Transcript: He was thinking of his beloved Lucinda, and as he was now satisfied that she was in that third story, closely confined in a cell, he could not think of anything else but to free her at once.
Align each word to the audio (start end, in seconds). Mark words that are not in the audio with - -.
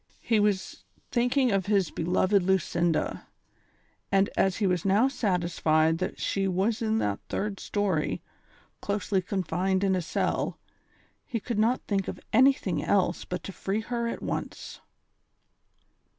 He 0.21 0.39
was 0.39 0.83
thinking 1.11 1.51
of 1.51 1.67
his 1.67 1.91
beloved 1.91 2.41
Lucinda, 2.41 3.27
and 4.11 4.31
as 4.35 4.57
he 4.57 4.65
was 4.65 4.83
now 4.83 5.07
satisfied 5.07 5.99
that 5.99 6.19
she 6.19 6.47
was 6.47 6.81
in 6.81 6.97
that 6.97 7.19
third 7.29 7.59
story, 7.59 8.23
closely 8.81 9.21
confined 9.21 9.83
in 9.83 9.95
a 9.95 10.01
cell, 10.01 10.57
he 11.23 11.39
could 11.39 11.59
not 11.59 11.81
think 11.83 12.07
of 12.07 12.19
anything 12.33 12.83
else 12.83 13.25
but 13.25 13.43
to 13.43 13.51
free 13.53 13.81
her 13.81 14.07
at 14.07 14.23
once. 14.23 14.79